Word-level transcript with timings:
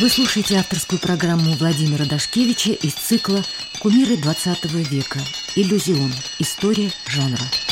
Вы 0.00 0.08
слушаете 0.08 0.56
авторскую 0.56 0.98
программу 0.98 1.52
Владимира 1.52 2.04
Дашкевича 2.06 2.72
из 2.72 2.94
цикла 2.94 3.44
«Кумиры 3.78 4.16
20 4.16 4.64
века. 4.90 5.20
Иллюзион. 5.54 6.12
История 6.38 6.90
жанра». 7.06 7.71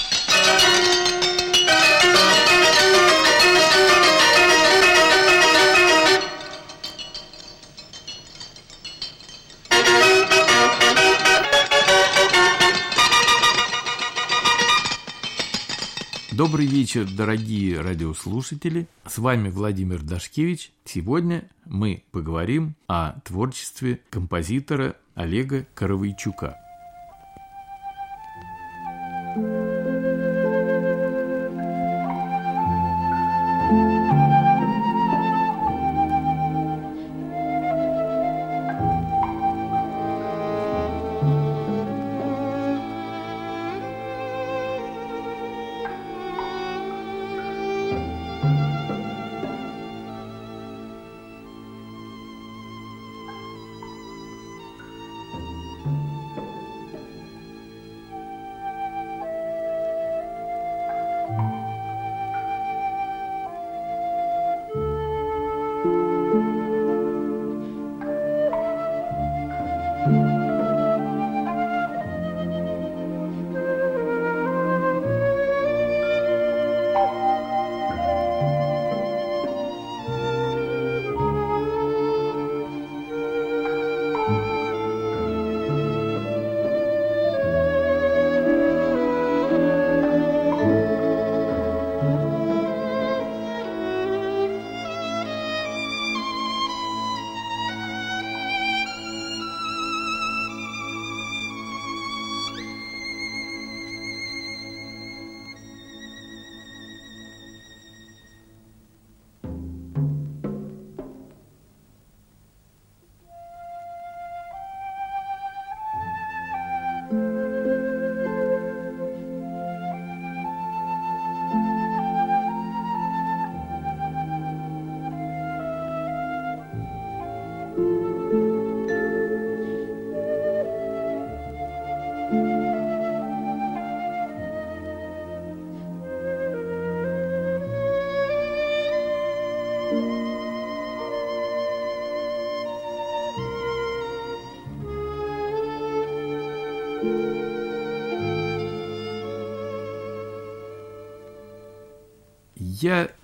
Добрый 16.41 16.65
вечер, 16.65 17.07
дорогие 17.07 17.83
радиослушатели. 17.83 18.89
С 19.07 19.19
вами 19.19 19.51
Владимир 19.51 20.01
Дашкевич. 20.01 20.73
Сегодня 20.87 21.51
мы 21.67 22.03
поговорим 22.13 22.77
о 22.87 23.21
творчестве 23.27 24.01
композитора 24.09 24.97
Олега 25.15 25.67
Коровойчука. 25.75 26.57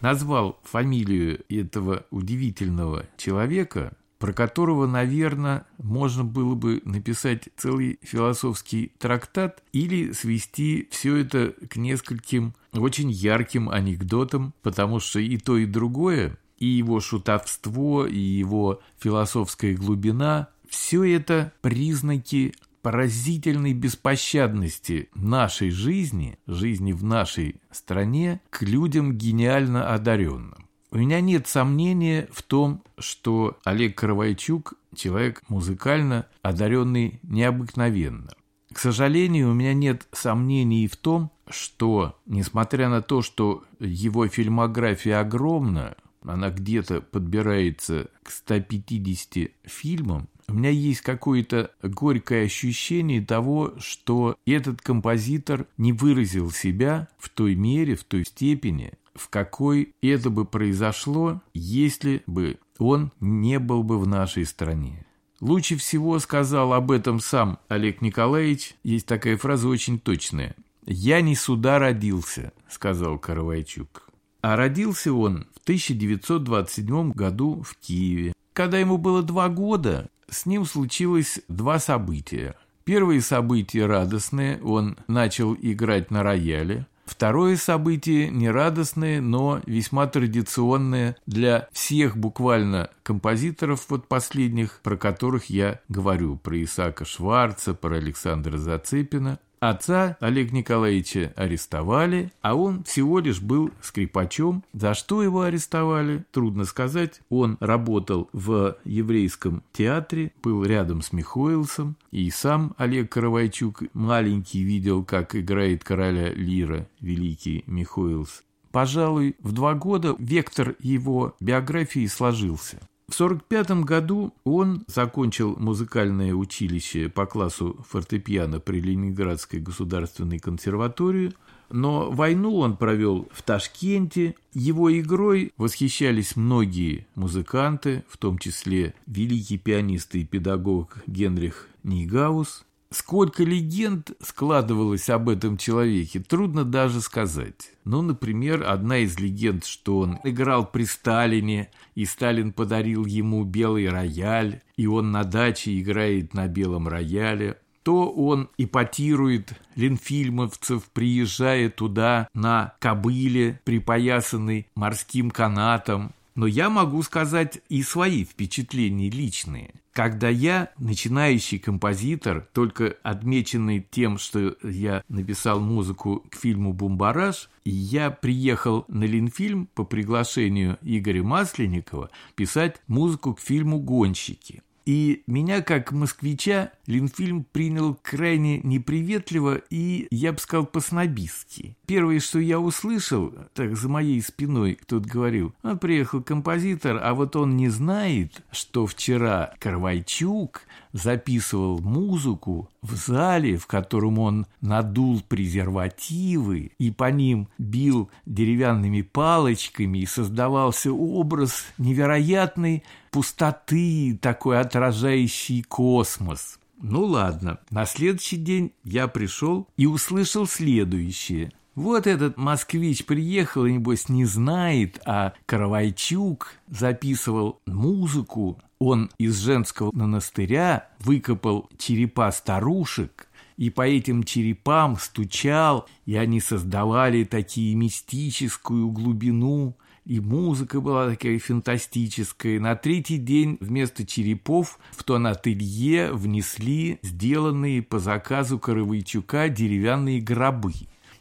Назвал 0.00 0.58
фамилию 0.64 1.44
этого 1.48 2.04
удивительного 2.10 3.06
человека, 3.16 3.96
про 4.18 4.32
которого, 4.32 4.86
наверное, 4.86 5.66
можно 5.78 6.24
было 6.24 6.54
бы 6.54 6.80
написать 6.84 7.48
целый 7.56 7.98
философский 8.02 8.92
трактат 8.98 9.62
или 9.72 10.12
свести 10.12 10.88
все 10.90 11.16
это 11.16 11.54
к 11.68 11.76
нескольким 11.76 12.54
очень 12.72 13.10
ярким 13.10 13.68
анекдотам, 13.68 14.54
потому 14.62 15.00
что 15.00 15.20
и 15.20 15.36
то, 15.36 15.58
и 15.58 15.66
другое, 15.66 16.38
и 16.58 16.66
его 16.66 17.00
шутовство, 17.00 18.06
и 18.06 18.18
его 18.18 18.80
философская 18.98 19.74
глубина– 19.74 20.48
все 20.68 21.04
это 21.04 21.52
признаки 21.60 22.54
поразительной 22.86 23.72
беспощадности 23.72 25.08
нашей 25.16 25.70
жизни, 25.70 26.38
жизни 26.46 26.92
в 26.92 27.02
нашей 27.02 27.56
стране, 27.72 28.40
к 28.48 28.62
людям 28.62 29.14
гениально 29.14 29.92
одаренным. 29.92 30.68
У 30.92 30.98
меня 30.98 31.20
нет 31.20 31.48
сомнения 31.48 32.28
в 32.30 32.44
том, 32.44 32.84
что 32.96 33.58
Олег 33.64 33.98
Каравайчук– 33.98 34.74
человек 34.94 35.42
музыкально 35.48 36.26
одаренный 36.42 37.18
необыкновенно. 37.24 38.30
К 38.72 38.78
сожалению, 38.78 39.50
у 39.50 39.54
меня 39.54 39.74
нет 39.74 40.06
сомнений 40.12 40.86
в 40.86 40.94
том, 40.94 41.32
что, 41.48 42.16
несмотря 42.24 42.88
на 42.88 43.02
то, 43.02 43.20
что 43.20 43.64
его 43.80 44.28
фильмография 44.28 45.18
огромна, 45.18 45.96
она 46.22 46.50
где-то 46.50 47.00
подбирается 47.00 48.10
к 48.22 48.30
150 48.30 49.50
фильмам, 49.64 50.28
у 50.48 50.54
меня 50.54 50.70
есть 50.70 51.00
какое-то 51.00 51.72
горькое 51.82 52.44
ощущение 52.44 53.20
того, 53.20 53.74
что 53.78 54.36
этот 54.46 54.80
композитор 54.80 55.66
не 55.76 55.92
выразил 55.92 56.50
себя 56.50 57.08
в 57.18 57.28
той 57.28 57.54
мере, 57.56 57.96
в 57.96 58.04
той 58.04 58.24
степени, 58.24 58.92
в 59.14 59.28
какой 59.28 59.94
это 60.02 60.30
бы 60.30 60.44
произошло, 60.44 61.42
если 61.52 62.22
бы 62.26 62.58
он 62.78 63.10
не 63.20 63.58
был 63.58 63.82
бы 63.82 63.98
в 63.98 64.06
нашей 64.06 64.44
стране. 64.44 65.04
Лучше 65.40 65.76
всего 65.76 66.18
сказал 66.18 66.72
об 66.72 66.90
этом 66.90 67.20
сам 67.20 67.58
Олег 67.68 68.00
Николаевич. 68.00 68.74
Есть 68.82 69.06
такая 69.06 69.36
фраза 69.36 69.68
очень 69.68 69.98
точная. 69.98 70.54
«Я 70.86 71.20
не 71.20 71.34
сюда 71.34 71.78
родился»,— 71.78 72.52
сказал 72.70 73.18
Каравайчук. 73.18 74.08
А 74.40 74.54
родился 74.56 75.12
он 75.12 75.46
в 75.54 75.58
1927 75.64 77.10
году 77.10 77.62
в 77.62 77.76
Киеве. 77.76 78.32
Когда 78.52 78.78
ему 78.78 78.96
было 78.96 79.22
два 79.22 79.48
года, 79.48 80.08
с 80.28 80.46
ним 80.46 80.64
случилось 80.64 81.40
два 81.48 81.78
события. 81.78 82.54
Первое 82.84 83.20
событие 83.20 83.86
радостное, 83.86 84.60
он 84.62 84.96
начал 85.08 85.54
играть 85.54 86.10
на 86.10 86.22
рояле. 86.22 86.86
Второе 87.04 87.56
событие 87.56 88.28
нерадостное, 88.30 89.20
но 89.20 89.60
весьма 89.64 90.08
традиционное 90.08 91.16
для 91.26 91.68
всех 91.72 92.16
буквально 92.16 92.90
композиторов 93.04 93.86
вот 93.88 94.08
последних, 94.08 94.80
про 94.82 94.96
которых 94.96 95.46
я 95.46 95.80
говорю, 95.88 96.36
про 96.36 96.62
Исаака 96.62 97.04
Шварца, 97.04 97.74
про 97.74 97.96
Александра 97.96 98.58
Зацепина. 98.58 99.38
Отца 99.68 100.16
Олега 100.20 100.54
Николаевича 100.54 101.32
арестовали, 101.34 102.30
а 102.40 102.54
он 102.54 102.84
всего 102.84 103.18
лишь 103.18 103.40
был 103.40 103.72
скрипачом. 103.82 104.62
За 104.72 104.94
что 104.94 105.24
его 105.24 105.42
арестовали, 105.42 106.24
трудно 106.30 106.64
сказать. 106.64 107.20
Он 107.30 107.56
работал 107.58 108.28
в 108.32 108.76
еврейском 108.84 109.64
театре, 109.72 110.32
был 110.40 110.64
рядом 110.64 111.02
с 111.02 111.12
Михоэлсом, 111.12 111.96
и 112.12 112.30
сам 112.30 112.74
Олег 112.76 113.10
Каравайчук 113.10 113.82
маленький 113.92 114.62
видел, 114.62 115.04
как 115.04 115.34
играет 115.34 115.82
короля 115.82 116.32
Лира 116.32 116.86
великий 117.00 117.64
Михоэлс. 117.66 118.44
Пожалуй, 118.70 119.34
в 119.40 119.50
два 119.50 119.74
года 119.74 120.14
вектор 120.18 120.76
его 120.78 121.34
биографии 121.40 122.06
сложился. 122.06 122.78
В 123.08 123.14
1945 123.14 123.84
году 123.84 124.34
он 124.42 124.84
закончил 124.88 125.54
музыкальное 125.56 126.34
училище 126.34 127.08
по 127.08 127.24
классу 127.24 127.86
фортепиано 127.88 128.58
при 128.58 128.80
Ленинградской 128.80 129.60
государственной 129.60 130.40
консерватории. 130.40 131.32
Но 131.70 132.10
войну 132.10 132.56
он 132.56 132.76
провел 132.76 133.28
в 133.30 133.42
Ташкенте. 133.42 134.34
Его 134.52 134.92
игрой 134.98 135.52
восхищались 135.56 136.34
многие 136.34 137.06
музыканты, 137.14 138.04
в 138.08 138.16
том 138.16 138.38
числе 138.38 138.92
великий 139.06 139.56
пианист 139.58 140.16
и 140.16 140.24
педагог 140.24 140.98
Генрих 141.06 141.68
Нейгаус. 141.84 142.65
Сколько 142.90 143.42
легенд 143.42 144.12
складывалось 144.22 145.10
об 145.10 145.28
этом 145.28 145.56
человеке, 145.56 146.20
трудно 146.20 146.64
даже 146.64 147.00
сказать. 147.00 147.72
Ну, 147.84 148.02
например, 148.02 148.64
одна 148.66 148.98
из 148.98 149.18
легенд, 149.18 149.64
что 149.64 149.98
он 149.98 150.18
играл 150.22 150.66
при 150.66 150.84
Сталине, 150.84 151.70
и 151.94 152.04
Сталин 152.04 152.52
подарил 152.52 153.04
ему 153.04 153.44
белый 153.44 153.88
рояль, 153.88 154.60
и 154.76 154.86
он 154.86 155.10
на 155.10 155.24
даче 155.24 155.78
играет 155.80 156.32
на 156.34 156.46
белом 156.46 156.88
рояле 156.88 157.56
то 157.86 158.10
он 158.10 158.48
ипотирует 158.58 159.52
ленфильмовцев, 159.76 160.90
приезжая 160.92 161.70
туда 161.70 162.26
на 162.34 162.74
кобыле, 162.80 163.60
припоясанной 163.62 164.66
морским 164.74 165.30
канатом. 165.30 166.10
Но 166.34 166.48
я 166.48 166.68
могу 166.68 167.00
сказать 167.04 167.60
и 167.68 167.84
свои 167.84 168.24
впечатления 168.24 169.08
личные. 169.08 169.70
Когда 169.96 170.28
я, 170.28 170.72
начинающий 170.78 171.58
композитор, 171.58 172.46
только 172.52 172.96
отмеченный 173.02 173.80
тем, 173.90 174.18
что 174.18 174.54
я 174.62 175.02
написал 175.08 175.58
музыку 175.58 176.22
к 176.30 176.36
фильму 176.36 176.74
«Бумбараж», 176.74 177.48
я 177.64 178.10
приехал 178.10 178.84
на 178.88 179.04
Ленфильм 179.04 179.68
по 179.74 179.84
приглашению 179.84 180.76
Игоря 180.82 181.22
Масленникова 181.22 182.10
писать 182.34 182.82
музыку 182.88 183.32
к 183.32 183.40
фильму 183.40 183.80
«Гонщики». 183.80 184.62
И 184.86 185.24
меня, 185.26 185.62
как 185.62 185.90
москвича, 185.90 186.70
Линфильм 186.86 187.42
принял 187.42 187.98
крайне 188.00 188.60
неприветливо 188.60 189.60
и, 189.68 190.06
я 190.12 190.32
бы 190.32 190.38
сказал, 190.38 190.64
по-снобистски. 190.64 191.76
Первое, 191.86 192.20
что 192.20 192.38
я 192.38 192.60
услышал, 192.60 193.34
так 193.52 193.76
за 193.76 193.88
моей 193.88 194.22
спиной 194.22 194.78
кто-то 194.80 195.08
говорил, 195.08 195.52
он 195.64 195.78
приехал 195.78 196.22
композитор, 196.22 197.00
а 197.02 197.14
вот 197.14 197.34
он 197.34 197.56
не 197.56 197.68
знает, 197.68 198.44
что 198.52 198.86
вчера 198.86 199.54
Карвайчук 199.58 200.62
записывал 200.96 201.80
музыку 201.80 202.68
в 202.82 202.94
зале, 202.94 203.56
в 203.56 203.66
котором 203.66 204.18
он 204.18 204.46
надул 204.60 205.20
презервативы 205.20 206.72
и 206.78 206.90
по 206.90 207.10
ним 207.10 207.48
бил 207.58 208.10
деревянными 208.24 209.02
палочками, 209.02 209.98
и 209.98 210.06
создавался 210.06 210.92
образ 210.92 211.66
невероятной 211.78 212.82
пустоты, 213.10 214.18
такой 214.20 214.60
отражающий 214.60 215.62
космос. 215.62 216.58
Ну 216.78 217.04
ладно, 217.04 217.58
на 217.70 217.86
следующий 217.86 218.36
день 218.36 218.72
я 218.84 219.08
пришел 219.08 219.68
и 219.76 219.86
услышал 219.86 220.46
следующее. 220.46 221.52
Вот 221.74 222.06
этот 222.06 222.38
москвич 222.38 223.04
приехал 223.04 223.66
и, 223.66 223.72
небось, 223.72 224.08
не 224.08 224.24
знает, 224.24 224.98
а 225.04 225.34
Каравайчук 225.44 226.54
записывал 226.68 227.60
музыку. 227.66 228.58
Он 228.78 229.10
из 229.18 229.38
женского 229.38 229.90
монастыря 229.92 230.88
выкопал 231.00 231.70
черепа 231.78 232.30
старушек, 232.30 233.28
и 233.56 233.70
по 233.70 233.82
этим 233.82 234.22
черепам 234.22 234.96
стучал, 234.98 235.88
и 236.04 236.16
они 236.16 236.40
создавали 236.40 237.24
такие 237.24 237.74
мистическую 237.74 238.90
глубину, 238.90 239.76
и 240.04 240.20
музыка 240.20 240.80
была 240.80 241.08
такая 241.08 241.38
фантастическая. 241.38 242.60
На 242.60 242.76
третий 242.76 243.16
день 243.18 243.56
вместо 243.60 244.06
черепов 244.06 244.78
в 244.92 245.02
тон 245.04 245.26
ателье 245.26 246.12
внесли 246.12 246.98
сделанные 247.02 247.82
по 247.82 247.98
заказу 247.98 248.58
Каравайчука 248.58 249.48
деревянные 249.48 250.20
гробы 250.20 250.72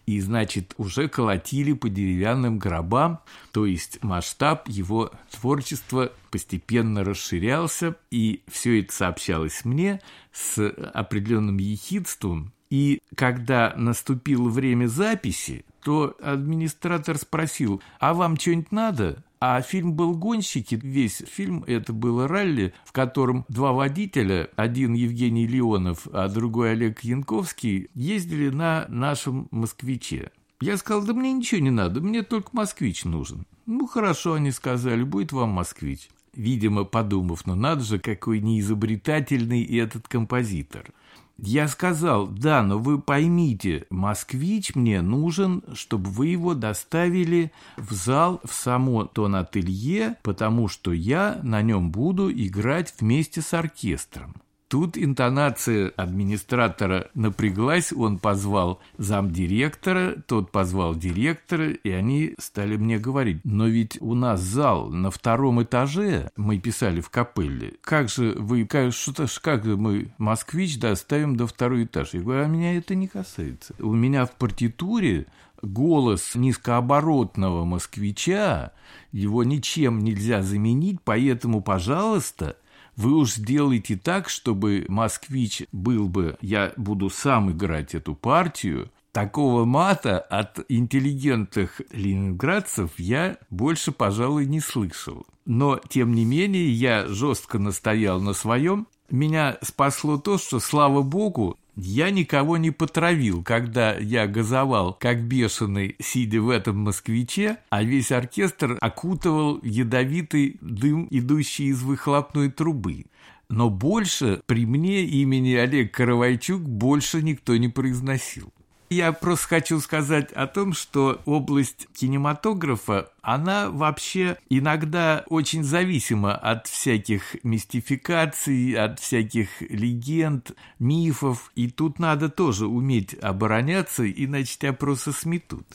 и, 0.06 0.20
значит, 0.20 0.74
уже 0.78 1.08
колотили 1.08 1.74
по 1.74 1.90
деревянным 1.90 2.60
гробам, 2.60 3.20
то 3.52 3.66
есть 3.66 4.04
масштаб 4.04 4.68
его 4.68 5.12
творчества 5.32 6.12
постепенно 6.32 7.04
расширялся, 7.04 7.96
и 8.12 8.44
все 8.48 8.82
это 8.82 8.94
сообщалось 8.94 9.66
мне 9.66 10.02
с 10.32 10.68
определенным 10.94 11.58
ехидством. 11.58 12.54
И 12.70 13.00
когда 13.16 13.74
наступило 13.76 14.50
время 14.50 14.88
записи, 14.88 15.66
то 15.84 16.16
администратор 16.22 17.18
спросил, 17.18 17.82
а 18.00 18.14
вам 18.14 18.38
что-нибудь 18.38 18.72
надо? 18.72 19.24
А 19.48 19.62
фильм 19.62 19.94
был 19.94 20.16
«Гонщики», 20.16 20.74
весь 20.74 21.18
фильм 21.18 21.64
это 21.68 21.94
было 21.94 22.28
ралли, 22.28 22.74
в 22.84 22.92
котором 22.92 23.46
два 23.48 23.74
водителя, 23.74 24.50
один 24.56 24.94
Евгений 24.94 25.46
Леонов, 25.46 26.08
а 26.12 26.30
другой 26.30 26.72
Олег 26.72 27.02
Янковский, 27.04 27.90
ездили 27.94 28.50
на 28.50 28.88
нашем 28.90 29.48
«Москвиче». 29.52 30.32
Я 30.62 30.78
сказал, 30.78 31.06
да 31.06 31.14
мне 31.14 31.32
ничего 31.32 31.62
не 31.62 31.70
надо, 31.70 32.02
мне 32.02 32.24
только 32.24 32.50
«Москвич» 32.54 33.06
нужен. 33.06 33.46
Ну, 33.68 33.86
хорошо, 33.86 34.34
они 34.34 34.50
сказали, 34.50 35.04
будет 35.04 35.32
вам 35.32 35.52
«Москвич». 35.52 36.10
Видимо, 36.34 36.84
подумав, 36.84 37.46
ну 37.46 37.54
надо 37.54 37.84
же, 37.84 38.00
какой 38.00 38.40
неизобретательный 38.40 39.64
этот 39.64 40.08
композитор– 40.08 40.86
я 41.38 41.68
сказал, 41.68 42.28
да, 42.28 42.64
но 42.64 42.80
вы 42.80 43.00
поймите, 43.02 43.86
москвич 43.90 44.74
мне 44.76 45.02
нужен, 45.02 45.64
чтобы 45.74 46.10
вы 46.10 46.28
его 46.28 46.54
доставили 46.54 47.52
в 47.78 47.94
зал, 47.94 48.40
в 48.44 48.54
само 48.54 49.06
тон-ателье, 49.06 50.18
потому 50.24 50.68
что 50.68 50.94
я 50.94 51.40
на 51.44 51.62
нем 51.62 51.92
буду 51.92 52.32
играть 52.32 52.94
вместе 53.00 53.42
с 53.42 53.54
оркестром. 53.54 54.36
Тут 54.76 54.98
интонация 54.98 55.94
администратора 55.96 57.10
напряглась, 57.14 57.94
он 57.94 58.20
позвал 58.20 58.82
замдиректора, 58.98 60.18
тот 60.28 60.52
позвал 60.52 60.96
директора, 60.96 61.70
и 61.70 61.92
они 61.92 62.36
стали 62.40 62.76
мне 62.76 63.00
говорить, 63.00 63.40
но 63.46 63.68
ведь 63.68 63.98
у 64.02 64.16
нас 64.16 64.42
зал 64.42 64.90
на 64.90 65.12
втором 65.12 65.64
этаже, 65.64 66.30
мы 66.36 66.60
писали 66.60 67.00
в 67.00 67.10
капелле, 67.10 67.76
как 67.80 68.10
же 68.10 68.36
вы, 68.38 68.66
как, 68.66 68.92
что 68.92 69.28
как 69.42 69.64
мы 69.64 70.10
москвич 70.18 70.78
доставим 70.78 71.38
до 71.38 71.48
второй 71.48 71.86
этаж? 71.86 72.10
Я 72.12 72.20
говорю, 72.20 72.44
а 72.44 72.48
меня 72.48 72.78
это 72.78 72.96
не 72.96 73.08
касается. 73.08 73.76
У 73.80 73.94
меня 73.94 74.26
в 74.26 74.32
партитуре 74.32 75.28
голос 75.62 76.36
низкооборотного 76.36 77.64
москвича, 77.64 78.74
его 79.14 79.46
ничем 79.46 80.00
нельзя 80.00 80.42
заменить, 80.42 81.00
поэтому, 81.02 81.62
пожалуйста, 81.62 82.58
вы 82.96 83.16
уж 83.16 83.34
сделайте 83.34 83.96
так, 83.96 84.30
чтобы 84.30 84.86
«Москвич» 84.88 85.64
был 85.72 86.08
бы, 86.08 86.38
я 86.42 86.74
буду 86.78 87.10
сам 87.10 87.52
играть 87.52 87.96
эту 87.96 88.16
партию, 88.16 88.92
Такого 89.16 89.64
мата 89.64 90.20
от 90.20 90.60
интеллигентных 90.68 91.80
ленинградцев 91.92 92.92
я 92.98 93.38
больше, 93.50 93.94
пожалуй, 93.94 94.46
не 94.46 94.60
слышал. 94.60 95.26
Но, 95.46 95.80
тем 95.88 96.14
не 96.14 96.26
менее, 96.26 96.70
я 96.70 97.08
жестко 97.08 97.58
настоял 97.58 98.20
на 98.20 98.34
своем. 98.34 98.88
Меня 99.10 99.58
спасло 99.62 100.18
то, 100.18 100.38
что, 100.38 100.60
слава 100.60 101.02
богу, 101.02 101.58
я 101.76 102.10
никого 102.10 102.58
не 102.58 102.72
потравил, 102.72 103.44
когда 103.44 103.96
я 103.98 104.28
газовал, 104.28 104.94
как 104.94 105.24
бешеный, 105.24 105.96
сидя 106.00 106.42
в 106.42 106.50
этом 106.50 106.78
москвиче, 106.78 107.58
а 107.70 107.84
весь 107.84 108.12
оркестр 108.12 108.78
окутывал 108.80 109.60
ядовитый 109.64 110.58
дым, 110.62 111.08
идущий 111.12 111.66
из 111.66 111.82
выхлопной 111.82 112.50
трубы. 112.50 113.06
Но 113.50 113.70
больше 113.70 114.42
при 114.46 114.66
мне 114.66 115.04
имени 115.04 115.54
Олег 115.54 115.94
Каравайчук 115.94 116.62
больше 116.62 117.22
никто 117.22 117.56
не 117.58 117.68
произносил. 117.68 118.52
Я 118.90 119.12
просто 119.14 119.48
хочу 119.48 119.80
сказать 119.80 120.32
о 120.34 120.46
том, 120.46 120.74
что 120.74 121.22
область 121.26 121.88
кинематографа, 121.94 123.10
она 123.22 123.70
вообще 123.70 124.38
иногда 124.50 125.24
очень 125.28 125.64
зависима 125.64 126.36
от 126.36 126.68
всяких 126.68 127.36
мистификаций, 127.44 128.74
от 128.74 129.00
всяких 129.00 129.62
легенд, 129.62 130.52
мифов. 130.78 131.52
И 131.56 131.70
тут 131.70 131.98
надо 131.98 132.30
тоже 132.30 132.68
уметь 132.68 133.16
обороняться, 133.16 134.10
иначе 134.10 134.58
тебя 134.60 134.74
просто 134.74 135.12
сметут. 135.12 135.66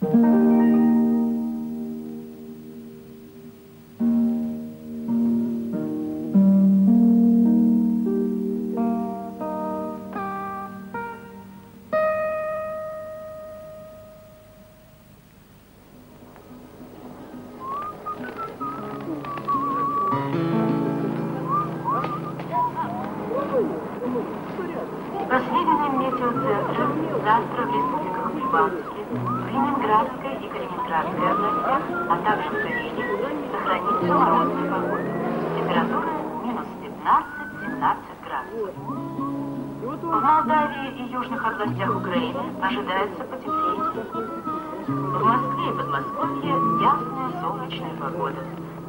thank 0.00 0.14
you 0.14 0.63
регистрации 30.64 31.30
областях, 31.30 31.82
а 32.08 32.16
также 32.24 32.50
в 32.50 32.64
Рижне, 32.64 33.04
сохранится 33.52 34.14
морозная 34.14 34.70
погода. 34.70 35.08
Температура 35.56 36.10
минус 36.42 36.68
15-17 36.82 37.96
градусов. 38.24 38.74
В 39.84 40.20
Молдавии 40.20 40.88
и 40.96 41.12
южных 41.12 41.44
областях 41.44 41.96
Украины 41.96 42.42
ожидается 42.62 43.24
потепление. 43.24 44.04
В 44.86 45.24
Москве 45.24 45.64
и 45.68 45.76
Подмосковье 45.76 46.54
ясная 46.80 47.30
солнечная 47.40 47.94
погода. 48.00 48.40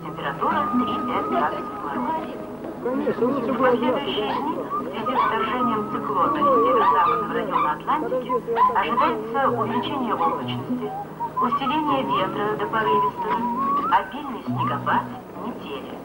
Температура 0.03 0.67
3-5 0.74 1.29
градусов 1.29 1.75
мороза. 1.84 2.46
В 2.86 3.58
последующие 3.58 4.29
дни 4.29 4.55
в 4.55 4.84
связи 4.84 5.15
с 5.15 5.20
вторжением 5.20 5.89
циклона 5.91 6.38
из 6.38 6.44
северо-западного 6.44 7.34
района 7.34 7.72
Атлантики 7.74 8.32
ожидается 8.77 9.50
увеличение 9.50 10.13
облачности, 10.13 10.91
усиление 11.42 12.04
ветра 12.04 12.56
до 12.58 12.65
порывистого, 12.68 13.36
обильный 13.92 14.44
снегопад 14.46 15.04
недели. 15.46 16.00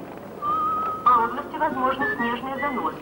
По 1.05 1.25
области 1.25 1.57
возможны 1.57 2.05
снежные 2.17 2.59
заносы. 2.59 2.99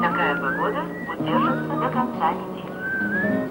Такая 0.00 0.34
погода 0.36 0.82
удержится 1.12 1.76
до 1.76 1.90
конца 1.90 2.32
недели. 2.32 3.49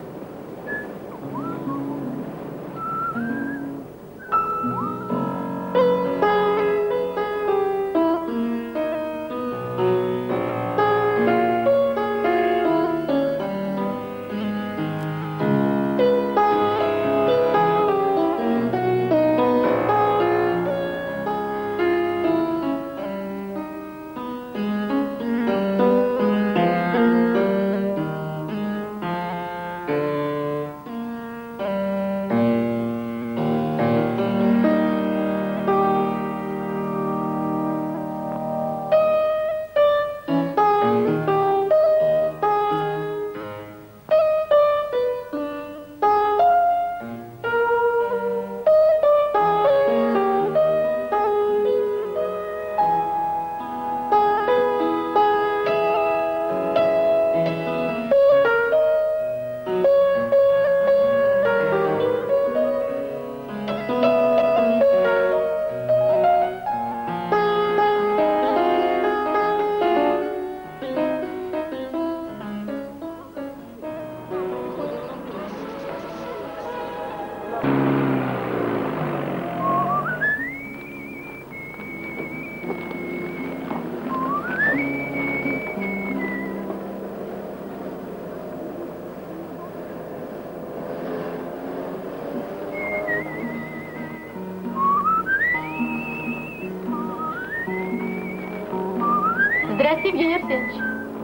Здрасте, 99.90 100.10
Евгений 100.10 100.36
Арсеньевич. 100.36 100.76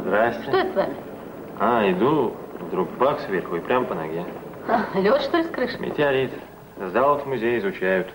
Здрасте. 0.01 0.41
Что 0.41 0.57
это 0.57 0.71
с 0.71 0.75
вами? 0.75 0.95
А, 1.59 1.91
иду, 1.91 2.33
вдруг 2.61 2.89
бах 2.97 3.19
сверху 3.19 3.57
и 3.57 3.59
прямо 3.59 3.85
по 3.85 3.93
ноге. 3.93 4.25
А, 4.67 4.87
лед, 4.99 5.21
что 5.21 5.37
ли, 5.37 5.43
с 5.43 5.47
крыши? 5.49 5.77
Метеорит. 5.77 6.31
Сдал 6.75 7.19
в 7.19 7.27
музей, 7.27 7.59
изучают. 7.59 8.11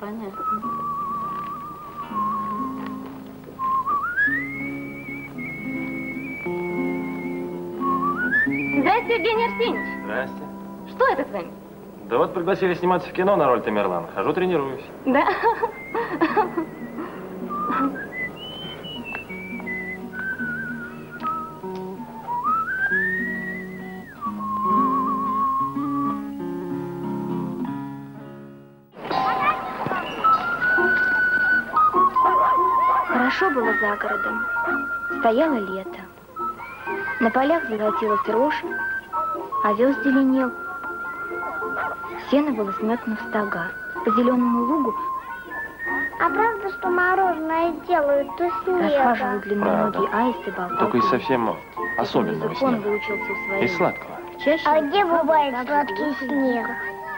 Понятно. 0.00 0.42
Здрасте, 8.78 9.16
Евгений 9.16 9.44
Арсеньевич. 9.44 10.02
Здрасте. 10.04 10.42
Что 10.94 11.08
это 11.08 11.24
с 11.28 11.30
вами? 11.30 11.50
Да 12.08 12.16
вот 12.16 12.32
пригласили 12.32 12.72
сниматься 12.72 13.06
в 13.10 13.12
кино 13.12 13.36
на 13.36 13.46
роль 13.46 13.60
Тамерлан. 13.60 14.06
Хожу, 14.14 14.32
тренируюсь. 14.32 14.84
Да. 15.04 15.24
за 33.90 33.96
городом. 33.96 34.46
Стояло 35.18 35.54
лето. 35.54 36.00
На 37.20 37.30
полях 37.30 37.64
золотилась 37.68 38.28
рожь, 38.28 38.64
овес 39.64 39.96
зеленел. 40.04 40.50
Сено 42.30 42.52
было 42.52 42.72
сметано 42.72 43.16
в 43.16 43.28
стога. 43.28 43.72
По 44.04 44.10
зеленому 44.12 44.64
лугу 44.64 44.94
А 46.22 46.30
правда, 46.30 46.70
что 46.70 46.88
мороженое 46.88 47.72
делают 47.86 48.28
из 48.40 48.64
снега? 48.64 48.82
расхаживали 48.82 49.38
длинноногие 49.40 50.08
аисты, 50.10 50.50
болтали. 50.52 50.78
Только 50.78 50.98
из 50.98 51.08
совсем 51.10 51.54
особенного 51.98 52.54
снега. 52.54 52.96
Из 53.60 53.76
сладкого. 53.76 54.16
Чаще 54.42 54.66
А 54.66 54.80
где 54.80 55.04
бывает 55.04 55.54
сладкий 55.66 56.14
снег? 56.24 56.66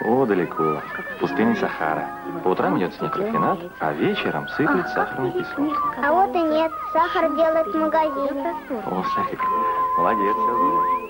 О, 0.05 0.27
далеко. 0.27 0.83
В 1.17 1.21
пустыне 1.21 1.55
Сахара. 1.57 2.09
По 2.43 2.49
утрам 2.49 2.77
идет 2.79 2.95
снег 2.95 3.15
рафинат, 3.17 3.59
а 3.79 3.93
вечером 3.93 4.49
сыплет 4.49 4.89
сахарный 4.89 5.31
кислот. 5.33 5.77
А 6.03 6.13
вот 6.13 6.35
и 6.35 6.43
нет. 6.43 6.73
Сахар 6.93 7.35
делают 7.37 7.69
в 7.69 7.79
магазине. 7.79 8.55
О, 8.85 9.05
Сахик, 9.15 9.41
молодец, 9.97 10.37
все 10.37 10.55
знаешь. 10.57 11.03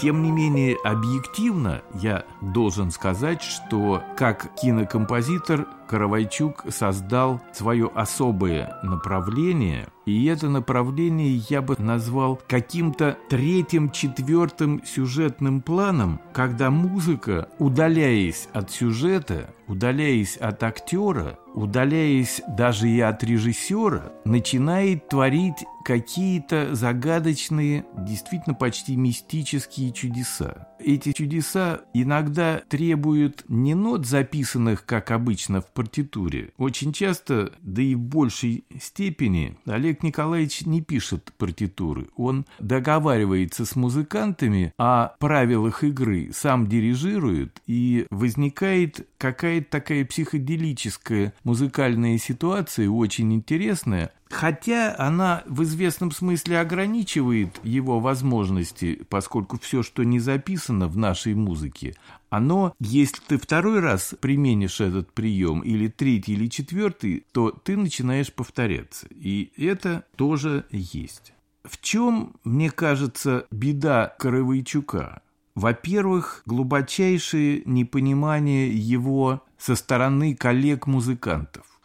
Тем 0.00 0.22
не 0.22 0.30
менее, 0.30 0.76
объективно 0.82 1.82
я 1.94 2.24
должен 2.40 2.90
сказать, 2.90 3.42
что 3.42 4.02
как 4.16 4.54
кинокомпозитор 4.54 5.66
Каравайчук 5.90 6.66
создал 6.68 7.40
свое 7.52 7.90
особое 7.92 8.78
направление, 8.84 9.88
и 10.06 10.24
это 10.26 10.48
направление 10.48 11.42
я 11.50 11.62
бы 11.62 11.74
назвал 11.78 12.40
каким-то 12.46 13.18
третьим, 13.28 13.90
четвертым 13.90 14.82
сюжетным 14.84 15.60
планом, 15.60 16.20
когда 16.32 16.70
музыка, 16.70 17.48
удаляясь 17.58 18.48
от 18.52 18.70
сюжета, 18.70 19.52
удаляясь 19.66 20.36
от 20.36 20.62
актера, 20.62 21.38
удаляясь 21.54 22.40
даже 22.48 22.88
и 22.88 23.00
от 23.00 23.22
режиссера, 23.24 24.12
начинает 24.24 25.08
творить 25.08 25.64
какие-то 25.84 26.74
загадочные, 26.74 27.84
действительно 27.96 28.54
почти 28.54 28.96
мистические 28.96 29.92
чудеса. 29.92 30.68
Эти 30.78 31.12
чудеса 31.12 31.80
иногда 31.94 32.62
требуют 32.68 33.44
не 33.48 33.74
нот, 33.74 34.06
записанных, 34.06 34.84
как 34.84 35.10
обычно, 35.10 35.60
в 35.60 35.66
партитуре. 35.80 36.50
Очень 36.58 36.92
часто, 36.92 37.54
да 37.62 37.80
и 37.80 37.94
в 37.94 38.00
большей 38.00 38.64
степени, 38.78 39.56
Олег 39.64 40.02
Николаевич 40.02 40.66
не 40.66 40.82
пишет 40.82 41.32
партитуры. 41.38 42.08
Он 42.16 42.44
договаривается 42.58 43.64
с 43.64 43.76
музыкантами 43.76 44.74
о 44.76 45.14
правилах 45.18 45.82
игры, 45.82 46.32
сам 46.34 46.66
дирижирует, 46.66 47.62
и 47.66 48.06
возникает 48.10 49.08
какая-то 49.16 49.70
такая 49.70 50.04
психоделическая 50.04 51.32
музыкальная 51.44 52.18
ситуация, 52.18 52.90
очень 52.90 53.32
интересная, 53.32 54.12
Хотя 54.30 54.94
она 54.96 55.42
в 55.46 55.64
известном 55.64 56.12
смысле 56.12 56.60
ограничивает 56.60 57.60
его 57.64 57.98
возможности, 57.98 59.02
поскольку 59.08 59.58
все, 59.58 59.82
что 59.82 60.04
не 60.04 60.20
записано 60.20 60.86
в 60.86 60.96
нашей 60.96 61.34
музыке, 61.34 61.96
оно, 62.30 62.72
если 62.78 63.20
ты 63.26 63.38
второй 63.38 63.80
раз 63.80 64.14
применишь 64.20 64.80
этот 64.80 65.12
прием, 65.12 65.60
или 65.60 65.88
третий, 65.88 66.34
или 66.34 66.46
четвертый, 66.46 67.24
то 67.32 67.50
ты 67.50 67.76
начинаешь 67.76 68.32
повторяться. 68.32 69.08
И 69.10 69.50
это 69.56 70.04
тоже 70.14 70.64
есть. 70.70 71.32
В 71.64 71.80
чем, 71.80 72.36
мне 72.44 72.70
кажется, 72.70 73.46
беда 73.50 74.14
Каравайчука? 74.18 75.22
Во-первых, 75.56 76.42
глубочайшее 76.46 77.62
непонимание 77.66 78.70
его 78.72 79.42
со 79.58 79.74
стороны 79.74 80.36
коллег-музыкантов. 80.36 81.79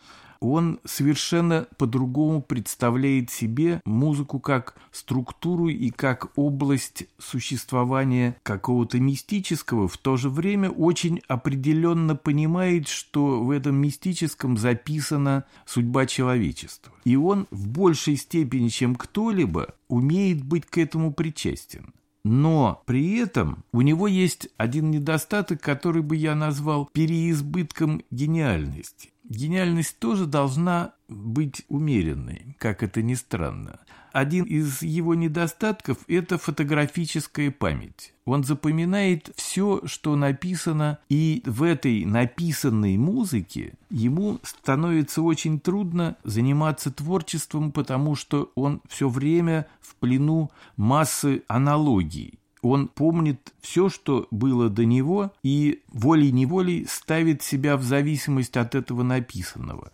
Он 0.51 0.79
совершенно 0.83 1.67
по-другому 1.77 2.41
представляет 2.41 3.29
себе 3.29 3.81
музыку 3.85 4.39
как 4.39 4.75
структуру 4.91 5.67
и 5.67 5.89
как 5.89 6.31
область 6.35 7.05
существования 7.17 8.37
какого-то 8.43 8.99
мистического, 8.99 9.87
в 9.87 9.97
то 9.97 10.17
же 10.17 10.29
время 10.29 10.69
очень 10.69 11.21
определенно 11.27 12.15
понимает, 12.15 12.87
что 12.87 13.43
в 13.43 13.51
этом 13.51 13.75
мистическом 13.75 14.57
записана 14.57 15.45
судьба 15.65 16.05
человечества. 16.05 16.93
И 17.03 17.15
он 17.15 17.47
в 17.51 17.67
большей 17.67 18.17
степени, 18.17 18.69
чем 18.69 18.95
кто-либо, 18.95 19.75
умеет 19.87 20.43
быть 20.43 20.65
к 20.65 20.77
этому 20.77 21.13
причастен. 21.13 21.93
Но 22.25 22.81
при 22.87 23.17
этом 23.17 23.63
у 23.71 23.81
него 23.81 24.07
есть 24.07 24.49
один 24.57 24.89
недостаток, 24.89 25.61
который 25.61 26.01
бы 26.01 26.15
я 26.15 26.33
назвал 26.33 26.89
переизбытком 26.91 28.01
гениальности. 28.09 29.11
Гениальность 29.29 29.97
тоже 29.99 30.25
должна 30.27 30.93
быть 31.07 31.63
умеренной, 31.67 32.55
как 32.59 32.83
это 32.83 33.01
ни 33.01 33.15
странно. 33.15 33.79
Один 34.13 34.45
из 34.45 34.81
его 34.81 35.13
недостатков– 35.13 35.97
это 36.07 36.37
фотографическая 36.37 37.51
память. 37.51 38.13
Он 38.23 38.43
запоминает 38.43 39.31
все, 39.35 39.81
что 39.85 40.15
написано, 40.15 40.99
и 41.09 41.43
в 41.45 41.63
этой 41.63 42.05
написанной 42.05 42.97
музыке 42.97 43.73
ему 43.89 44.39
становится 44.43 45.21
очень 45.21 45.59
трудно 45.59 46.15
заниматься 46.23 46.91
творчеством, 46.91 47.71
потому 47.71 48.15
что 48.15 48.51
он 48.55 48.81
все 48.87 49.09
время 49.09 49.67
в 49.81 49.95
плену 49.95 50.49
массы 50.77 51.43
аналогий. 51.47 52.39
Он 52.65 52.87
помнит 52.87 53.53
все, 53.61 53.89
что 53.89 54.27
было 54.31 54.69
до 54.69 54.85
него, 54.85 55.31
и 55.43 55.81
волей-неволей 55.93 56.87
ставит 56.89 57.43
себя 57.43 57.77
в 57.77 57.83
зависимость 57.83 58.57
от 58.57 58.73
этого 58.73 59.03
написанного. 59.03 59.91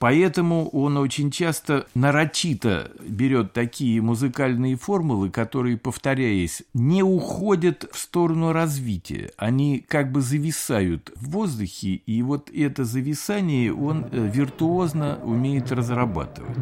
Поэтому 0.00 0.68
он 0.68 0.96
очень 0.96 1.30
часто 1.30 1.86
нарочито 1.94 2.90
берет 3.00 3.52
такие 3.52 4.00
музыкальные 4.00 4.76
формулы, 4.76 5.30
которые, 5.30 5.76
повторяясь, 5.76 6.62
не 6.74 7.04
уходят 7.04 7.88
в 7.92 7.98
сторону 7.98 8.52
развития. 8.52 9.30
Они 9.36 9.84
как 9.86 10.10
бы 10.10 10.20
зависают 10.20 11.12
в 11.16 11.30
воздухе, 11.30 11.94
и 11.94 12.22
вот 12.22 12.50
это 12.50 12.84
зависание 12.84 13.72
он 13.72 14.06
э, 14.10 14.30
виртуозно 14.32 15.18
умеет 15.22 15.70
разрабатывать. 15.72 16.56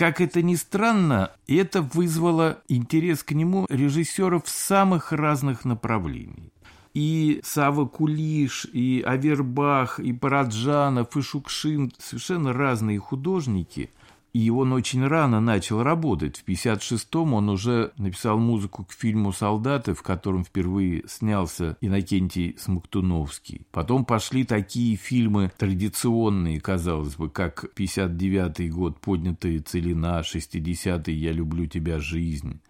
Как 0.00 0.22
это 0.22 0.40
ни 0.40 0.54
странно, 0.54 1.30
это 1.46 1.82
вызвало 1.82 2.62
интерес 2.68 3.22
к 3.22 3.32
нему 3.32 3.66
режиссеров 3.68 4.48
самых 4.48 5.12
разных 5.12 5.66
направлений. 5.66 6.54
И 6.94 7.42
Сава 7.44 7.84
Кулиш, 7.84 8.64
и 8.72 9.04
Авербах, 9.06 10.00
и 10.00 10.14
Параджанов, 10.14 11.14
и 11.18 11.20
Шукшин– 11.20 11.92
совершенно 11.98 12.54
разные 12.54 12.98
художники– 12.98 13.90
и 14.32 14.50
он 14.50 14.72
очень 14.72 15.06
рано 15.06 15.40
начал 15.40 15.82
работать. 15.82 16.38
В 16.38 16.48
1956-м 16.48 17.34
он 17.34 17.48
уже 17.48 17.92
написал 17.96 18.38
музыку 18.38 18.84
к 18.84 18.92
фильму 18.92 19.32
«Солдаты», 19.32 19.94
в 19.94 20.02
котором 20.02 20.44
впервые 20.44 21.02
снялся 21.08 21.76
Иннокентий 21.80 22.56
Смоктуновский. 22.58 23.66
Потом 23.72 24.04
пошли 24.04 24.44
такие 24.44 24.96
фильмы 24.96 25.50
традиционные, 25.56 26.60
казалось 26.60 27.16
бы, 27.16 27.28
как 27.28 27.66
59-й 27.76 28.68
год 28.68 29.00
«Поднятая 29.00 29.60
целина», 29.60 30.20
60-й 30.20 31.12
«Я 31.12 31.32
люблю 31.32 31.66
тебя, 31.66 31.98
жизнь». 31.98 32.60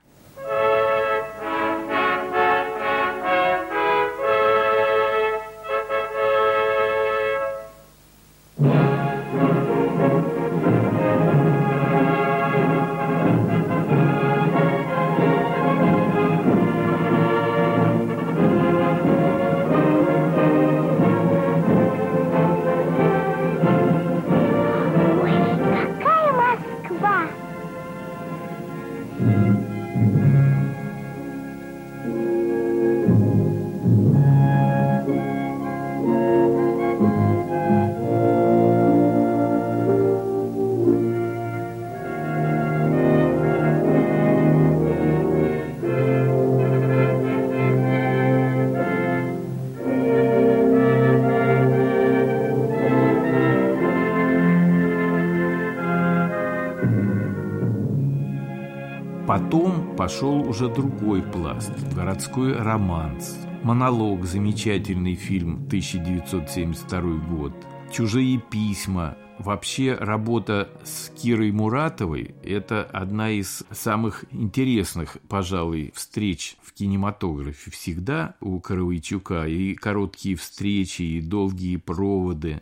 Пошел 60.10 60.40
уже 60.40 60.68
другой 60.68 61.22
пласт– 61.22 61.70
городской 61.94 62.52
романс. 62.56 63.38
«Монолог»– 63.62 64.24
замечательный 64.26 65.14
фильм 65.14 65.66
1972 65.68 67.00
год. 67.28 67.52
«Чужие 67.92 68.38
письма», 68.50 69.16
Вообще 69.38 69.94
работа 69.94 70.68
с 70.84 71.10
Кирой 71.10 71.50
Муратовой– 71.50 72.34
это 72.42 72.82
одна 72.82 73.30
из 73.30 73.64
самых 73.70 74.24
интересных, 74.32 75.16
пожалуй, 75.28 75.92
встреч 75.94 76.56
в 76.60 76.74
кинематографе 76.74 77.70
всегда 77.70 78.34
у 78.40 78.60
Каравайчука. 78.60 79.46
И 79.46 79.74
короткие 79.74 80.36
встречи, 80.36 81.02
и 81.02 81.22
долгие 81.22 81.76
проводы. 81.76 82.60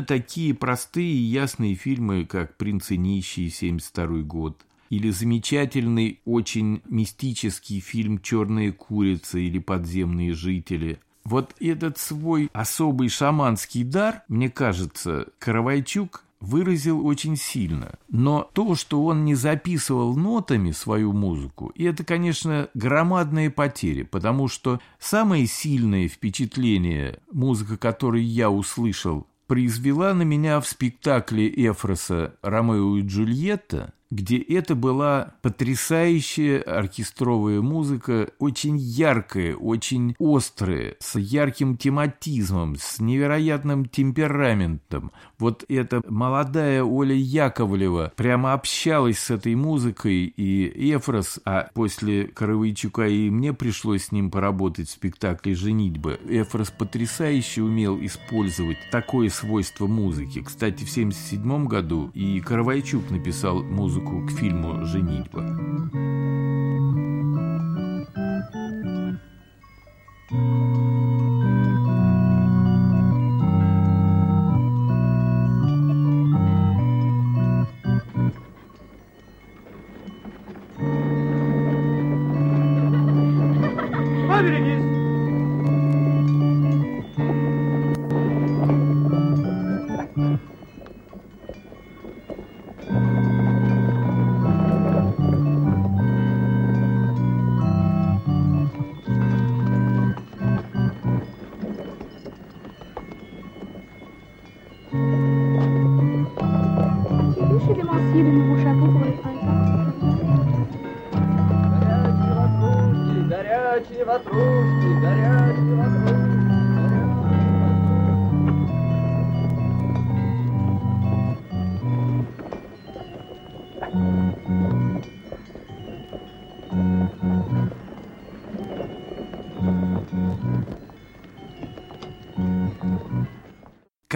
Время 0.00 0.06
такие 0.06 0.54
простые 0.54 1.12
и 1.12 1.32
ясные 1.32 1.74
фильмы, 1.74 2.24
как 2.24 2.56
«Принц 2.56 2.90
и 2.90 2.96
нищий» 2.96 3.50
72 3.50 4.22
год, 4.22 4.56
или 4.90 5.10
замечательный, 5.10 6.20
очень 6.24 6.82
мистический 6.88 7.80
фильм 7.80 8.20
«Черная 8.20 8.72
курица» 8.72 9.38
или 9.38 9.58
«Подземные 9.58 10.34
жители», 10.34 10.98
вот 11.24 11.54
этот 11.60 11.98
свой 11.98 12.48
особый 12.52 13.08
шаманский 13.08 13.84
дар, 13.84 14.22
мне 14.28 14.48
кажется, 14.48 15.26
Каравайчук 15.38 16.24
выразил 16.40 17.06
очень 17.06 17.36
сильно. 17.36 17.98
Но 18.08 18.48
то, 18.54 18.74
что 18.74 19.04
он 19.04 19.24
не 19.26 19.34
записывал 19.34 20.16
нотами 20.16 20.70
свою 20.72 21.12
музыку, 21.12 21.72
и 21.74 21.84
это, 21.84 22.04
конечно, 22.04 22.68
громадные 22.74 23.50
потери, 23.50 24.02
потому 24.02 24.48
что 24.48 24.80
самое 24.98 25.46
сильное 25.46 26.08
впечатление, 26.08 27.18
музыка, 27.30 27.76
которую 27.76 28.26
я 28.26 28.50
услышал 28.50 29.26
произвела 29.50 30.14
на 30.14 30.22
меня 30.22 30.60
в 30.60 30.68
спектакле 30.68 31.48
Эфроса 31.48 32.36
«Ромео 32.40 32.98
и 32.98 33.02
Джульетта» 33.02 33.92
где 34.10 34.38
это 34.38 34.74
была 34.74 35.34
потрясающая 35.40 36.60
оркестровая 36.62 37.60
музыка, 37.60 38.30
очень 38.38 38.76
яркая, 38.76 39.54
очень 39.54 40.16
острая, 40.18 40.96
с 40.98 41.16
ярким 41.18 41.76
тематизмом, 41.76 42.76
с 42.76 42.98
невероятным 42.98 43.86
темпераментом. 43.86 45.12
Вот 45.38 45.64
эта 45.68 46.02
молодая 46.08 46.82
Оля 46.82 47.14
Яковлева 47.14 48.12
прямо 48.16 48.52
общалась 48.52 49.18
с 49.18 49.30
этой 49.30 49.54
музыкой, 49.54 50.24
и 50.24 50.92
Эфрос, 50.94 51.38
а 51.44 51.70
после 51.72 52.24
Каравайчука 52.24 53.06
и 53.06 53.30
мне 53.30 53.52
пришлось 53.52 54.06
с 54.06 54.12
ним 54.12 54.30
поработать 54.30 54.88
в 54.88 54.92
спектакле 54.92 55.54
«Женитьба». 55.54 56.18
Эфрос 56.28 56.70
потрясающе 56.70 57.62
умел 57.62 57.98
использовать 58.04 58.78
такое 58.90 59.28
свойство 59.28 59.86
музыки. 59.86 60.42
Кстати, 60.42 60.84
в 60.84 60.90
1977 60.90 61.66
году 61.66 62.10
и 62.14 62.40
Каравайчук 62.40 63.10
написал 63.10 63.62
музыку 63.62 63.99
музыку 64.00 64.26
к 64.26 64.30
фильму 64.30 64.84
«Женитьба». 64.84 65.42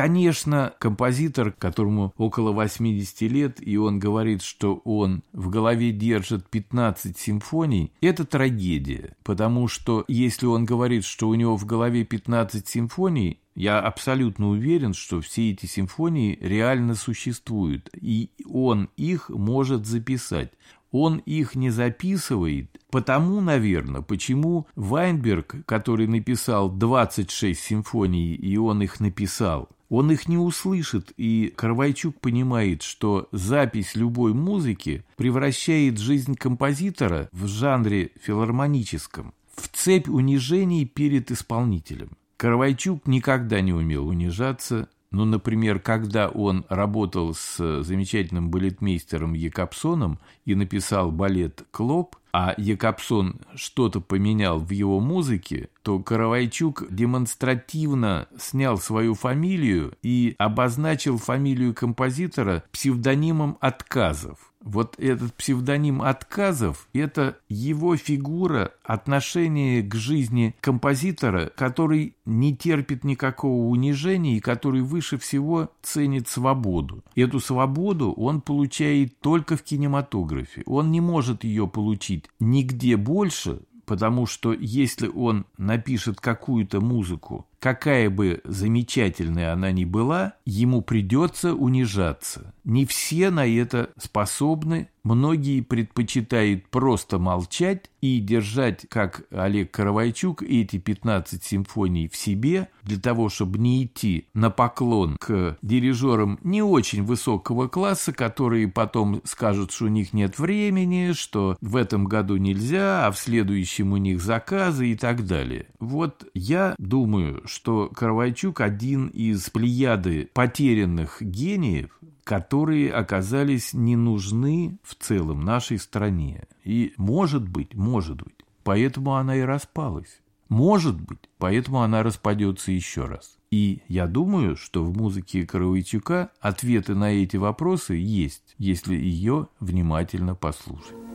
Конечно, 0.05 0.75
композитор, 0.81 1.51
которому 1.51 2.13
около 2.19 2.53
80 2.53 3.23
лет, 3.23 3.57
и 3.67 3.79
он 3.79 3.99
говорит, 3.99 4.43
что 4.43 4.83
он 4.85 5.23
в 5.33 5.49
голове 5.49 5.93
держит 5.93 6.47
15 6.51 7.17
симфоний, 7.17 7.91
это 8.03 8.27
трагедия. 8.27 9.17
Потому 9.23 9.67
что 9.67 10.05
если 10.07 10.45
он 10.45 10.67
говорит, 10.67 11.07
что 11.07 11.31
у 11.31 11.35
него 11.35 11.57
в 11.57 11.65
голове 11.65 12.05
15 12.05 12.69
симфоний, 12.69 13.41
я 13.55 13.81
абсолютно 13.81 14.51
уверен, 14.51 14.93
что 14.93 15.23
все 15.23 15.53
эти 15.53 15.65
симфонии 15.65 16.39
реально 16.39 16.97
существуют, 16.97 17.89
и 17.99 18.29
он 18.47 18.91
их 18.99 19.31
может 19.31 19.87
записать. 19.87 20.53
Он 20.91 21.17
их 21.17 21.55
не 21.55 21.71
записывает, 21.71 22.79
потому, 22.91 23.41
наверное, 23.41 24.03
почему 24.03 24.67
Вайнберг, 24.77 25.65
который 25.65 26.07
написал 26.07 26.71
26 26.71 27.59
симфоний, 27.59 28.35
и 28.35 28.59
он 28.59 28.83
их 28.83 29.01
написал, 29.01 29.71
он 29.89 30.11
их 30.11 30.29
не 30.29 30.39
услышит, 30.39 31.13
и 31.17 31.53
Карвайчук 31.55 32.21
понимает, 32.21 32.83
что 32.83 33.29
запись 33.33 33.95
любой 33.95 34.35
музыки 34.35 35.05
превращает 35.17 35.99
жизнь 35.99 36.35
композитора 36.35 37.29
в 37.33 37.47
жанре 37.47 38.11
филармоническом 38.21 39.35
в 39.57 39.69
цепь 39.69 40.09
унижений 40.09 40.85
перед 40.85 41.31
исполнителем. 41.31 42.17
Карвайчук 42.37 43.07
никогда 43.07 43.61
не 43.61 43.73
умел 43.73 44.09
унижаться. 44.09 44.89
Ну, 45.15 45.25
например, 45.25 45.79
когда 45.79 46.29
он 46.29 46.65
работал 46.69 47.35
с 47.35 47.83
замечательным 47.85 48.51
балетмейстером 48.51 49.35
Якобсоном 49.35 50.19
и 50.45 50.57
написал 50.57 51.13
балет 51.13 51.65
«Клоп», 51.71 52.17
а 52.33 52.53
Якобсон 52.57 53.37
что-то 53.55 54.01
поменял 54.01 54.59
в 54.59 54.71
его 54.71 54.99
музыке, 54.99 55.69
то 55.83 56.01
Каравайчук 56.01 56.87
демонстративно 56.91 58.27
снял 58.37 58.77
свою 58.77 59.15
фамилию 59.15 59.97
и 60.03 60.35
обозначил 60.37 61.17
фамилию 61.19 61.75
композитора 61.75 62.65
псевдонимом 62.73 63.57
Отказов. 63.61 64.53
Вот 64.65 64.99
этот 64.99 65.35
псевдоним 65.35 66.01
Отказов– 66.01 66.89
это 66.95 67.37
его 67.51 67.97
фигура 67.97 68.73
отношение 68.83 69.83
к 69.83 69.95
жизни 69.95 70.57
композитора, 70.63 71.53
который 71.55 72.17
не 72.25 72.57
терпит 72.57 73.05
никакого 73.05 73.69
унижения 73.69 74.39
и 74.39 74.41
который 74.41 74.81
выше 74.81 75.19
всего 75.19 75.71
ценит 75.83 76.29
свободу. 76.29 77.05
Эту 77.15 77.41
свободу 77.41 78.13
он 78.13 78.41
получает 78.41 79.21
только 79.21 79.59
в 79.59 79.63
кинематографе. 79.63 80.63
Он 80.65 80.91
не 80.91 81.03
может 81.03 81.45
ее 81.45 81.69
получить 81.69 82.25
нигде 82.41 82.97
больше, 82.97 83.61
потому 83.85 84.27
что 84.27 84.55
если 84.55 85.09
он 85.09 85.45
напишет 85.59 86.21
какую-то 86.21 86.81
музыку, 86.81 87.47
какая 87.65 88.11
бы 88.11 88.43
замечательная 88.45 89.55
она 89.55 89.73
ни 89.73 89.87
была, 89.87 90.35
ему 90.45 90.83
придется 90.83 91.55
унижаться. 91.55 92.53
Не 92.63 92.85
все 92.85 93.31
на 93.31 93.47
это 93.47 93.89
способны, 93.97 94.91
многие 95.05 95.61
предпочитают 95.61 96.67
просто 96.69 97.19
молчать 97.19 97.91
и 98.01 98.19
держать, 98.21 98.87
как 98.89 99.25
Олег 99.31 99.71
Каравайчук, 99.71 100.43
эти 100.43 100.79
15 100.79 101.43
симфоний 101.43 102.09
в 102.09 102.17
себе, 102.17 102.69
для 102.83 102.99
того, 102.99 103.29
чтобы 103.29 103.59
не 103.59 103.85
идти 103.85 104.27
на 104.35 104.51
поклон 104.51 105.17
к 105.19 105.57
дирижерам 105.63 106.39
не 106.43 106.63
очень 106.63 107.05
высокого 107.05 107.69
класса, 107.69 108.13
которые 108.13 108.69
потом 108.69 109.23
скажут, 109.25 109.73
что 109.73 109.87
у 109.87 109.89
них 109.89 110.13
нет 110.13 110.39
времени, 110.39 111.13
что 111.13 111.57
в 111.61 111.77
этом 111.77 112.05
году 112.05 112.37
нельзя, 112.37 113.07
а 113.07 113.13
в 113.13 113.19
следующем 113.19 113.93
у 113.93 113.97
них 113.97 114.21
заказы 114.21 114.89
и 114.89 114.97
так 114.97 115.27
далее. 115.27 115.67
Вот 115.79 116.27
я 116.35 116.75
думаю, 116.79 117.43
что 117.47 117.91
Каравайчук 117.95 118.61
один 118.61 119.09
из 119.09 119.49
плеяды 119.51 120.29
потерянных 120.33 121.21
гениев, 121.21 121.99
которые 122.25 122.91
оказались 122.93 123.75
не 123.75 123.97
нужны 123.97 124.79
в 124.83 124.95
целом 124.95 125.43
нашей 125.43 125.79
стране. 125.79 126.49
И 126.65 126.95
может 126.97 127.47
быть, 127.49 127.75
может 127.75 128.17
быть, 128.17 128.45
поэтому 128.65 129.15
она 129.15 129.37
и 129.37 129.43
распалась. 129.43 130.21
Может 130.49 131.01
быть, 131.01 131.31
поэтому 131.39 131.83
она 131.83 132.03
распадется 132.03 132.73
еще 132.73 133.05
раз. 133.05 133.39
И 133.51 133.83
я 133.89 134.07
думаю, 134.07 134.57
что 134.57 134.85
в 134.85 134.97
музыке 134.97 135.47
Каравайчука 135.47 136.31
ответы 136.41 136.95
на 136.95 137.13
эти 137.13 137.37
вопросы 137.37 137.95
есть, 137.95 138.55
если 138.59 138.95
ее 138.95 139.49
внимательно 139.61 140.35
послушать. 140.35 141.14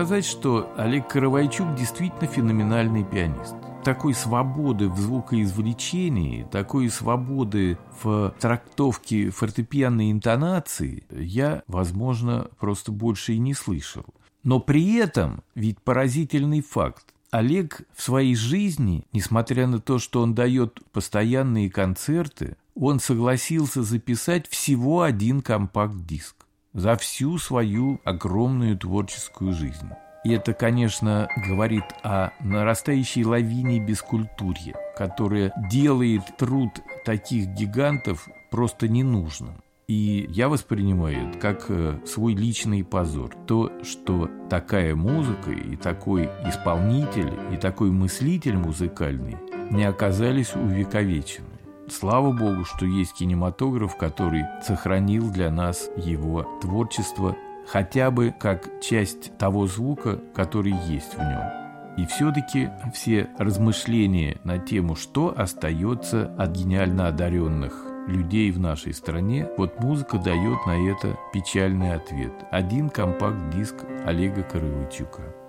Сказать, 0.00 0.24
что 0.24 0.72
Олег 0.78 1.08
Каравайчук 1.08 1.74
действительно 1.74 2.26
феноменальный 2.26 3.04
пианист. 3.04 3.54
Такой 3.84 4.14
свободы 4.14 4.88
в 4.88 4.98
звукоизвлечении, 4.98 6.46
такой 6.50 6.88
свободы 6.88 7.76
в 8.02 8.34
трактовке 8.40 9.28
фортепианной 9.28 10.10
интонации 10.10 11.04
я, 11.10 11.62
возможно, 11.66 12.48
просто 12.58 12.92
больше 12.92 13.34
и 13.34 13.38
не 13.38 13.52
слышал. 13.52 14.06
Но 14.42 14.58
при 14.58 14.94
этом 14.94 15.42
ведь 15.54 15.82
поразительный 15.82 16.62
факт. 16.62 17.04
Олег 17.30 17.82
в 17.94 18.00
своей 18.00 18.34
жизни, 18.34 19.04
несмотря 19.12 19.66
на 19.66 19.80
то, 19.80 19.98
что 19.98 20.22
он 20.22 20.34
дает 20.34 20.80
постоянные 20.92 21.68
концерты, 21.68 22.56
он 22.74 23.00
согласился 23.00 23.82
записать 23.82 24.48
всего 24.48 25.02
один 25.02 25.42
компакт-диск 25.42 26.39
за 26.72 26.96
всю 26.96 27.38
свою 27.38 28.00
огромную 28.04 28.76
творческую 28.76 29.52
жизнь. 29.52 29.90
И 30.24 30.32
это, 30.32 30.52
конечно, 30.52 31.28
говорит 31.48 31.84
о 32.02 32.30
нарастающей 32.40 33.24
лавине 33.24 33.80
бескультурья, 33.80 34.74
которая 34.96 35.52
делает 35.70 36.22
труд 36.36 36.70
таких 37.04 37.48
гигантов 37.48 38.28
просто 38.50 38.86
ненужным. 38.86 39.62
И 39.88 40.26
я 40.28 40.48
воспринимаю 40.48 41.30
это 41.30 41.38
как 41.38 41.64
э, 41.68 41.98
свой 42.06 42.34
личный 42.34 42.84
позор. 42.84 43.34
То, 43.48 43.72
что 43.82 44.30
такая 44.48 44.94
музыка 44.94 45.50
и 45.50 45.74
такой 45.74 46.26
исполнитель, 46.46 47.32
и 47.52 47.56
такой 47.56 47.90
мыслитель 47.90 48.56
музыкальный 48.56 49.36
не 49.70 49.84
оказались 49.84 50.54
увековечены. 50.54 51.49
Слава 51.90 52.32
богу, 52.32 52.64
что 52.64 52.86
есть 52.86 53.14
кинематограф, 53.14 53.96
который 53.96 54.44
сохранил 54.62 55.30
для 55.30 55.50
нас 55.50 55.90
его 55.96 56.44
творчество 56.60 57.36
хотя 57.66 58.10
бы 58.10 58.34
как 58.38 58.80
часть 58.80 59.36
того 59.38 59.66
звука, 59.66 60.20
который 60.34 60.72
есть 60.88 61.14
в 61.14 61.18
нем. 61.18 61.60
И 61.96 62.06
все-таки 62.06 62.70
все 62.94 63.28
размышления 63.38 64.40
на 64.44 64.58
тему, 64.58 64.94
что 64.94 65.34
остается 65.36 66.34
от 66.38 66.52
гениально 66.52 67.08
одаренных 67.08 67.86
людей 68.06 68.50
в 68.50 68.58
нашей 68.58 68.94
стране, 68.94 69.48
вот 69.56 69.80
музыка 69.80 70.18
дает 70.18 70.66
на 70.66 70.90
это 70.90 71.18
печальный 71.32 71.92
ответ. 71.94 72.32
Один 72.50 72.88
компакт-диск 72.88 73.74
Олега 74.04 74.42
Каравычука. 74.42 75.39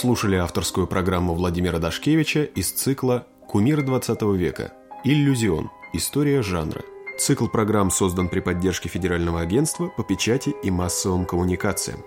Слушали 0.00 0.36
авторскую 0.36 0.86
программу 0.86 1.34
Владимира 1.34 1.78
Дашкевича 1.78 2.44
из 2.44 2.72
цикла 2.72 3.26
«Кумир 3.46 3.82
20 3.82 4.22
века. 4.34 4.72
Иллюзион. 5.04 5.70
История 5.92 6.40
жанра». 6.40 6.80
Цикл 7.18 7.48
программ 7.48 7.90
создан 7.90 8.30
при 8.30 8.40
поддержке 8.40 8.88
Федерального 8.88 9.42
агентства 9.42 9.88
по 9.94 10.02
печати 10.02 10.54
и 10.62 10.70
массовым 10.70 11.26
коммуникациям. 11.26 12.00